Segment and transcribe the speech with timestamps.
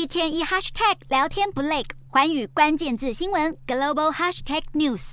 [0.00, 5.12] 一天一 hashtag 聊天不累，环宇关键字新闻 global hashtag news。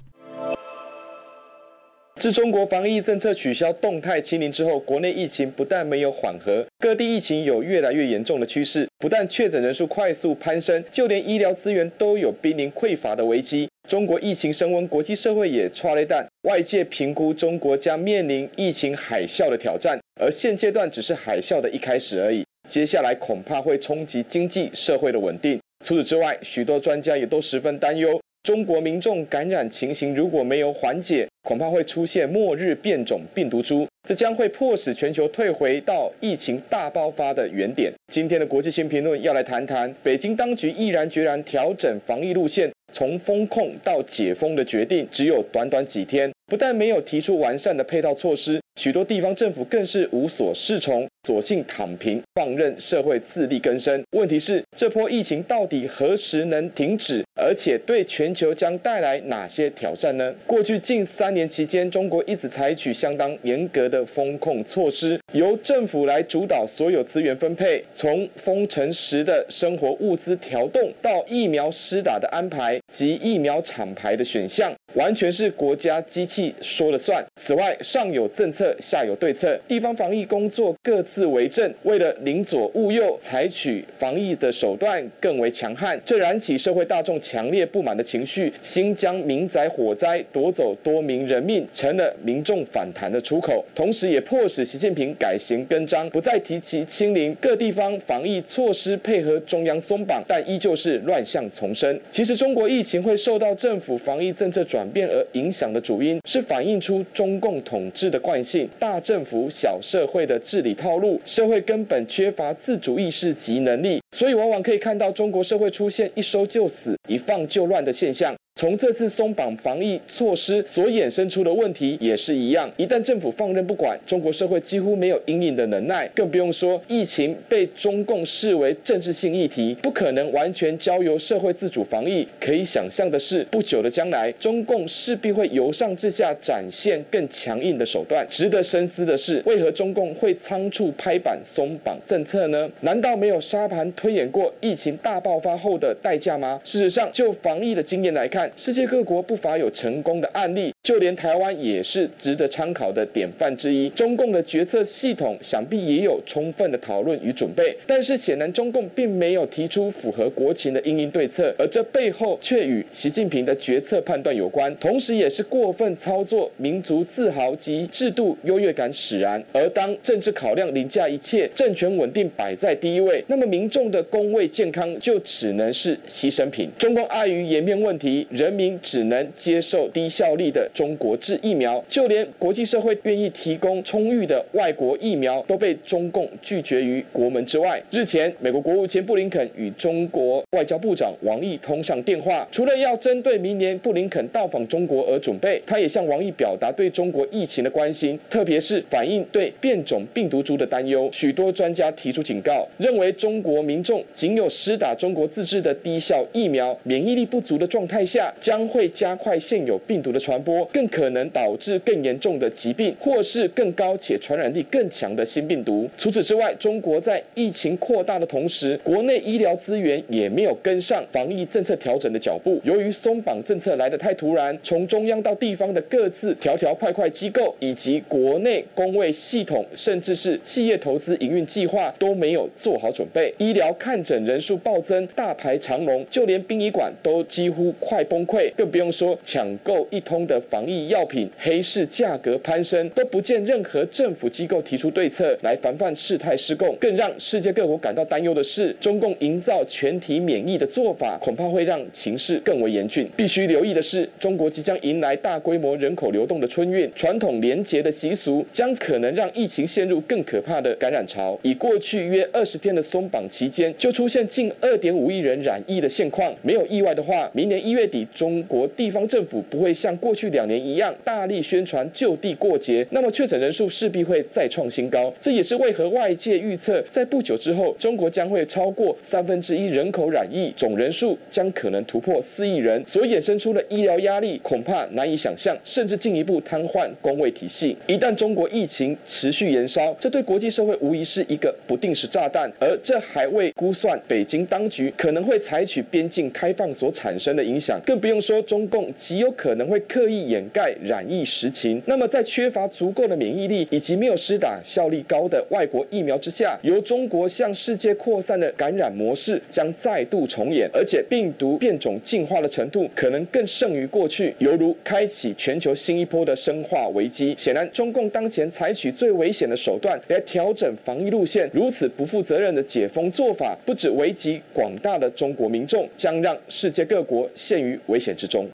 [2.15, 8.87] 自中国防疫政策取消动态清零之后，国内疫情不但没有缓和，各地疫情有越来越严重的趋势。
[8.97, 13.69] 不但确诊人数快速攀升，就连医疗资源都有濒临匮乏的危机。
[13.89, 22.45] 中国疫情升温，国际社会也抓了一弹，外界评估中国将面临疫情海啸的挑战，而现阶段只是海啸的一开始而已。
[22.67, 25.59] 接下来恐怕会冲击经济社会的稳定。
[25.85, 28.19] 除此之外，许多专家也都十分担忧。
[28.43, 37.91] 中国民众感染情形如果没有缓解，恐怕会出现末日变种病毒株，这将会迫使全球退回到疫情大爆发的原点。
[38.11, 51.07] 今天的国际新评论要来谈谈，北京当局毅然决然调整防疫路线，从封控到解封的决定只有短短几天，不但没有提出完善的配套措施，许多地方政府更是无所适从。
[51.27, 54.01] 索性躺平，放任社会自力更生。
[54.11, 57.21] 问题是，这波疫情到底何时能停止？
[57.37, 60.33] 而且对全球将带来哪些挑战呢？
[60.47, 77.23] 过去近三年期间，中国一直采取相当严格的封控措施，由政府来主导所有资源分配，从封城时的生活物资调动到疫苗施打的安排及疫苗厂牌的选项，完全是国家机器说了算。
[77.35, 81.27] 此外，上有政策，下有对策，地方防疫工作各自。
[81.27, 88.51] 为政，为了宁左勿右，采取防疫的手段更为强悍，这燃起社会大众强烈不满的情绪。
[88.61, 97.35] 新疆民宅火灾夺走多名人命，成了民众反弹的出口，同时也迫使习近平改弦更张，不再提起清零。
[97.41, 101.99] 各地方防疫措施配合中央松绑，但依旧是乱象丛生。
[102.09, 111.19] 其实，中国疫情会受到政府防疫政策转变而影响的主因，是反映出中共统治的惯性，大政府小社会的治理套路。
[111.25, 118.35] 社会根本缺乏自主意识及能力，所以往往可以看到中国社会出现一收就死、一放就乱的现象。
[118.57, 132.27] 从这次松绑防疫措施所衍生出的问题也是一样，一旦政府放任不管，中国社会几乎没有因应的能耐，更不用说疫情被中共视为政治性议题，不可能完全交由社会自主防疫。
[132.39, 138.25] 可以想象的是，不久的将来，中共势必会由上至下展现更强硬的手段。
[138.27, 142.67] 值得深思的是，为何中共会仓促拍板松绑政策呢？
[142.81, 146.59] 难道没有沙盘推演过疫情大爆发后的代价吗？
[146.63, 153.89] 事实上，就防疫的经验来看，世界各国不乏有成功的案例，就连台湾也是值得参考的典范之一。
[153.89, 169.43] 中共的决策系统想必也有充分的讨论与准备，但是显然中共并没有提出符合国情的因应对策，而这背后却与习近平的决策判断有关，同时也是过分操作民族自豪及制度优越感使然。
[169.51, 176.69] 而当政治考量凌驾一切，政权稳定摆在第一位，那么民众的公卫健康就只能是牺牲品。
[176.77, 178.25] 中共碍于颜面问题。
[178.29, 187.81] 人民只能接受低效力的中国制疫苗，就连国际社会愿意提供充裕的外国疫苗，都被中共拒绝于国门之外。
[187.89, 201.09] 日前，美国国务卿布林肯与中国外交部长王毅通上电话，除了要针对明年布林肯到访中国而准备，他也向王毅表达对中国疫情的关心，特别是反映对变种病毒株的担忧。
[201.11, 208.31] 许多专家提出警告，认为中国民众仅有施打中国自制的低效疫苗，免疫力不足的状态下。
[208.39, 215.89] 将会加快现有病毒的传播，更可能导致更严重的疾病，或是更高且传染力更强的新病毒。
[215.97, 222.59] 除此之外，中国在疫情扩大的同时，国内医疗资源也没有跟上防疫政策调整的脚步。
[222.63, 246.75] 由于松绑政策来得太突然，从中央到地方的各自条条块块机构，以及国内工卫系统，甚至是企业投资营运计划都没有做好准备，医疗看诊人数暴增，大排长龙，就连殡仪馆都几乎快崩溃，更不用说抢购一通的房防疫药品，黑市价格攀升，都不见任何政府机构提出对策来防范事态失控。
[246.79, 253.07] 更让世界各国感到担忧的是，中共营造全体免疫的做法，恐怕会让情势更为严峻。
[253.15, 261.39] 必须留意的是，中国即将迎来大规模人口流动的春运，传统连结的习俗将可能让疫情陷入更可怕的感染潮。
[261.43, 268.07] 以过去约二十天的松绑期间，就出现近二点五亿人染疫的现况，没有意外的话，明年一月底。
[268.15, 275.13] 中国地方政府不会像过去两年一样，大力宣传就地过节，那么确诊人数势必会再创新高。
[275.19, 287.75] 这也是为何外界预测，在不久之后，中国将会超过三分之一人口染疫，总人数将可能突破四亿人，所衍生出的医疗压力恐怕难以想象，甚至进一步瘫痪公卫体系。
[287.87, 301.81] 一旦中国疫情持续延烧，这对国际社会无疑是一个不定时炸弹，而这还未估算北京当局可能会采取边境开放所产生的影响，更不用说中共极有可能会刻意掩盖染疫实情。
[301.85, 317.33] 那么，在缺乏足够的免疫力以及没有施打效力高的外国疫苗之下，由中国向世界扩散的感染模式将再度重演，而且病毒变种进化的程度可能更胜于过去，犹如开启全球新一波的生化危机。
[317.37, 328.45] 显然，中共当前采取最危险的手段来调整防疫路线，如此不负责任的解封做法，不止危及广大的中国民众，将让世界各国陷于危险之中。